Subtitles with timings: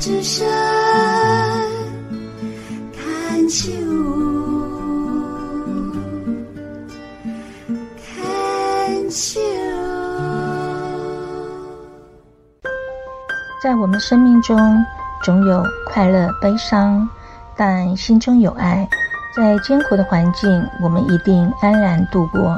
[0.00, 0.48] 之声
[2.96, 3.70] 看秋，
[7.98, 9.38] 看秋。
[13.62, 14.58] 在我们生命中，
[15.22, 15.62] 总有
[15.92, 17.06] 快乐、悲伤，
[17.54, 18.88] 但心中有爱。
[19.36, 22.56] 在艰苦的环境，我们一定安然度过。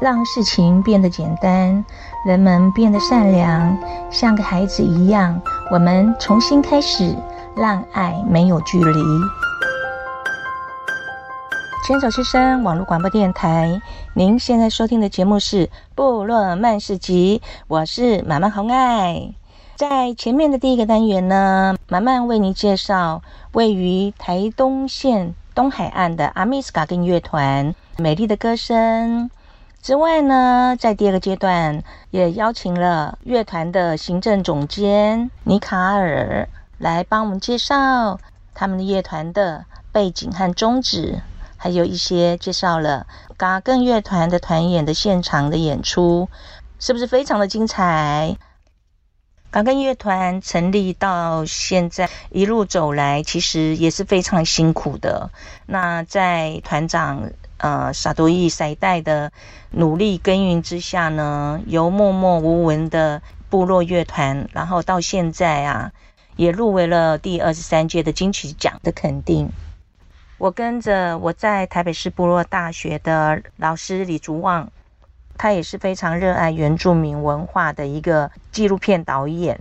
[0.00, 1.84] 让事情变得简单，
[2.26, 3.76] 人们变得善良，
[4.10, 5.38] 像个孩子一样。
[5.72, 7.16] 我们重新开始，
[7.56, 9.02] 让爱没有距离。
[11.86, 13.80] 牵手之声网络广播电台，
[14.12, 19.32] 您现在收听的节目是《部落漫市集》，我是满满红爱。
[19.74, 29.30] 在前面的第一个单元呢，满满为您介绍位于台东县东海岸的阿美斯嘎根乐团美丽的歌声。
[29.82, 38.20] 之外呢，在第二个阶段也邀请了乐团的行政总监尼卡尔来帮我们介绍
[38.54, 41.20] 他们的乐团的背景和宗旨，
[41.56, 46.28] 还有一些介绍了嘎根乐团的团演的现场的演出，
[46.78, 48.36] 是不是非常的精彩？
[49.50, 55.32] 嘎根乐团成立到现在一路走来，其实也是非常辛苦的。
[55.66, 57.32] 那在团长。
[57.62, 59.30] 呃，萨多伊赛代的
[59.70, 65.92] 努力耕耘之下呢，由默默无闻的部落乐团，然后到现在啊，
[66.34, 69.48] 也入围了第二十三届的金曲奖的肯定。
[70.38, 74.68] 我跟着我在台北市部落大学的老师李竹旺，
[75.38, 79.60] 他也是非常热爱原住民文化的一个纪录片导演。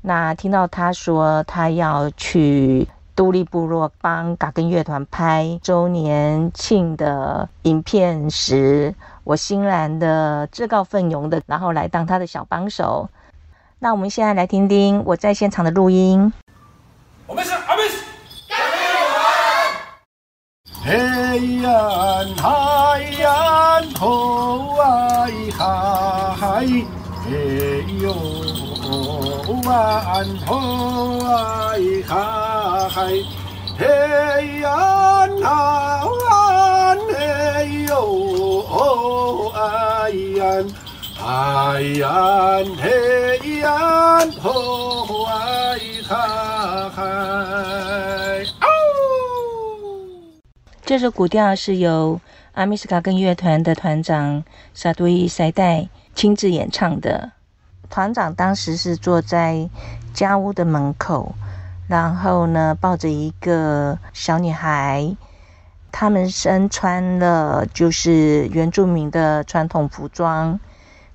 [0.00, 2.88] 那听到他说他要去。
[3.14, 13.08] 都历部落帮嘎根乐团拍周年庆的影片时，我欣然的自告奋勇的，然后来当他的小帮手。
[13.78, 16.32] 那我们现在来听听我在现场的录音。
[17.26, 18.04] 我们是阿美斯
[27.24, 27.32] 嘎根
[28.00, 28.12] 乐
[30.44, 30.44] 团。
[32.06, 33.00] 嗨，
[33.78, 33.84] 嘿
[34.60, 35.48] 呀，那
[36.28, 37.92] 安嘿哟，
[39.54, 40.44] 哎呀，
[41.24, 42.04] 哎呀，
[42.80, 43.66] 嘿呀，
[44.40, 45.32] 吼，哎
[46.06, 47.02] 哈嗨，
[48.60, 48.66] 哦。
[50.84, 52.20] 这首古调是由
[52.52, 57.32] 阿美斯嘎根乐团的团长萨多伊塞代亲自演唱的。
[57.90, 59.68] 团长当时是坐在
[60.12, 61.34] 家屋的门口。
[61.86, 65.14] 然后呢，抱着一个小女孩，
[65.92, 70.58] 他们身穿了就是原住民的传统服装。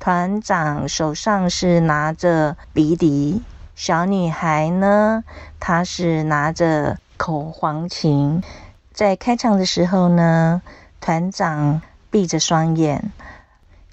[0.00, 3.42] 团长手上是拿着鼻笛，
[3.74, 5.22] 小女孩呢，
[5.60, 8.42] 她是拿着口簧琴。
[8.90, 10.62] 在开场的时候呢，
[10.98, 13.12] 团长闭着双眼，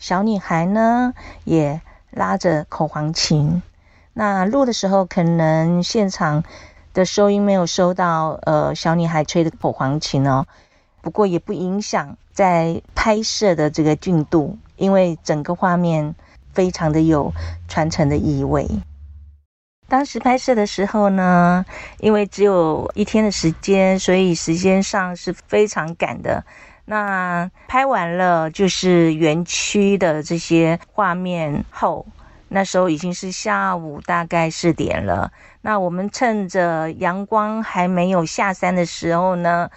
[0.01, 1.13] 小女孩呢
[1.44, 1.79] 也
[2.09, 3.62] 拉着口簧琴。
[4.13, 6.44] 那录的时候，可能现场
[6.91, 10.47] 的收音没有收到，呃，小女孩吹的口簧琴哦。
[11.03, 16.16] 不过也不影响在拍摄的这个进度，因为整个画面
[16.51, 17.31] 非常的有
[17.68, 18.68] 传承的意味。
[19.88, 21.63] 当时拍摄的时候呢，
[22.00, 26.44] 因为只有一天的时间，所以时间上是非常赶的。
[26.91, 32.06] 那拍完了就是园区的这些画面后。
[32.50, 35.31] 那时候已经是下午大概四点了。
[35.62, 39.72] 那我们趁着阳光还没有下山的时候呢，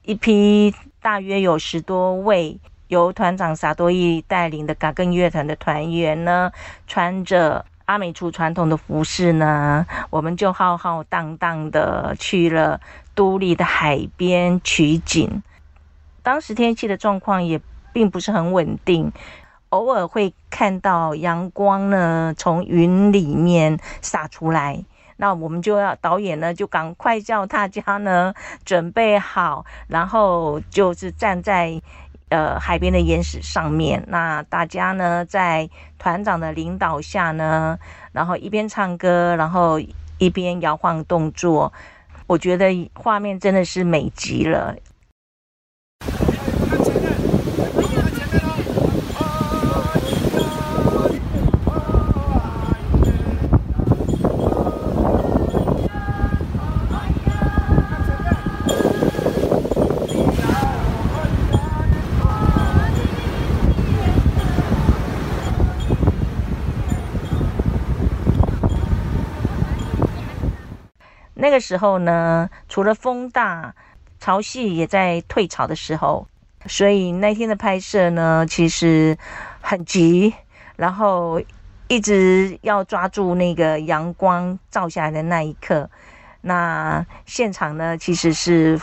[0.00, 2.58] 一批大约有十多位
[2.88, 6.50] 由团长萨多伊带领的嘎根乐团的团员呢，
[6.86, 12.80] 穿着阿美族传统的服饰呢，我们就浩浩荡荡的去了
[13.14, 15.42] 都历的海边取景。
[16.26, 17.60] 当时天气的状况也
[17.92, 19.12] 并不是很稳定。
[19.68, 24.84] 偶尔会看到阳光呢，从云里面洒出来，
[25.18, 28.34] 那我们就要导演呢，就赶快叫大家呢
[28.64, 31.80] 准备好，然后就是站在
[32.30, 37.78] 呃海边的岩石上面，那大家呢在团长的领导下呢，
[38.10, 39.78] 然后一边唱歌，然后
[40.18, 41.72] 一边摇晃动作，
[42.26, 44.74] 我觉得画面真的是美极了。
[71.56, 73.74] 个时候呢，除了风大，
[74.20, 76.26] 潮汐也在退潮的时候，
[76.66, 79.16] 所以那天的拍摄呢，其实
[79.62, 80.34] 很急，
[80.76, 81.40] 然后
[81.88, 85.88] 一直要抓住那个阳光照下来的那一刻。
[86.42, 88.78] 那现场呢，其实是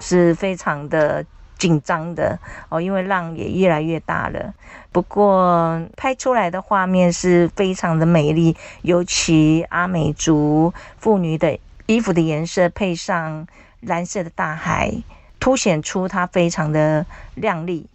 [0.00, 1.24] 是非常的
[1.58, 2.38] 紧张的
[2.70, 4.54] 哦，因为浪也越来越大了。
[4.90, 13.46] 不过拍出来的画面是非常的美丽，尤其阿美族妇女的衣服的颜色配上
[13.80, 14.92] 蓝色的大海，
[15.38, 17.04] 凸显出它非常的
[17.34, 17.86] 亮丽。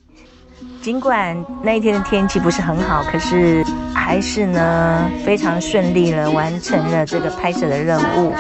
[0.82, 3.64] 尽管那一天的天气不是很好，可是
[3.94, 8.34] 还是呢非常顺利了，完成了这个拍摄的任务。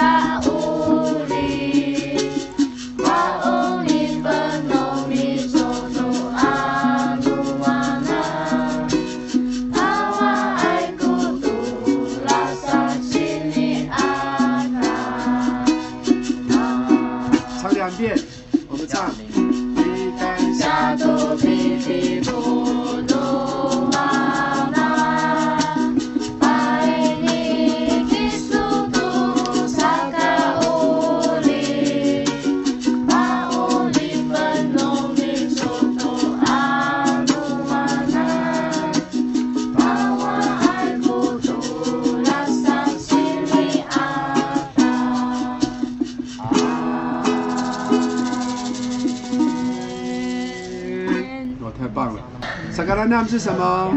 [52.86, 53.92] 那是什么？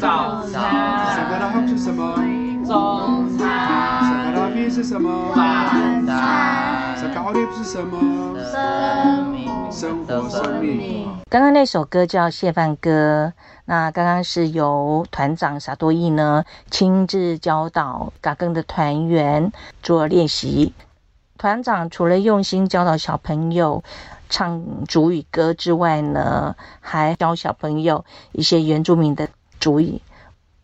[0.00, 0.52] 早餐。
[1.14, 2.14] 萨格拉汉是什么？
[2.66, 3.48] 中餐。
[4.02, 5.32] 萨格拉比是什么？
[5.36, 6.96] 晚餐。
[6.96, 8.34] 萨格奥利是什么？
[8.50, 9.50] 生命。
[9.70, 11.06] 生活，生命。
[11.28, 13.32] 刚刚那首歌叫《谢饭歌》，
[13.66, 19.52] 那刚刚是由团长萨多义呢亲自教导嘎更的团员
[19.82, 20.72] 做练习。
[21.36, 23.82] 团长除了用心教导小朋友，
[24.34, 29.28] 唱主语歌之外呢，还教小朋友一些原住民的
[29.60, 30.00] 主语。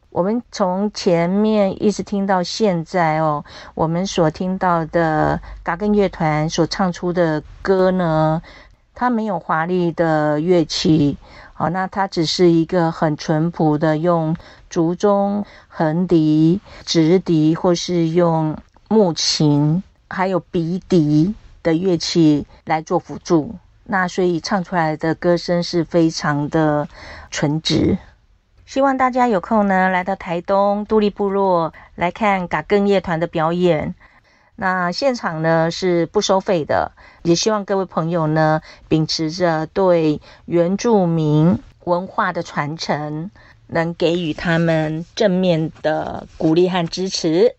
[0.08, 3.44] 我们从前面一直听到现在哦，
[3.76, 8.43] 我们所听到的嘎根乐团所唱出的歌呢，
[8.93, 11.17] 它没有华丽的乐器，
[11.52, 14.37] 好，那它只是一个很淳朴的用
[14.69, 18.58] 竹钟、横笛、直笛，或是用
[18.88, 21.37] 木琴，还有鼻笛。
[21.62, 23.55] 的乐器来做辅助，
[23.85, 26.89] 那所以唱出来的歌声是非常的
[27.31, 27.99] 纯直。
[28.67, 33.95] 希望大家有空呢，来到台东都立部落来看嘎更乐团的表演。
[34.55, 36.93] 那现场呢是不收费的，
[37.23, 43.31] 也希望各位朋友呢秉持着对原住民文化的传承，
[43.67, 47.56] 能给予他们正面的鼓励和支持。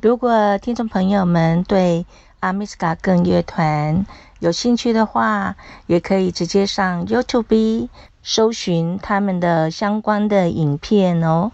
[0.00, 2.06] 如果听众朋友们对
[2.42, 4.04] 阿米斯卡更乐团
[4.40, 5.54] 有兴趣的话，
[5.86, 7.88] 也可以直接上 YouTube
[8.24, 11.52] 搜寻他们的相关的影片哦。